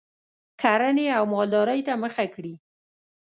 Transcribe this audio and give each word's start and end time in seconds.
کرنې 0.61 1.05
او 1.17 1.23
مالدارۍ 1.33 1.79
ته 1.87 1.93
مخه 2.03 2.25
کړي 2.33 2.53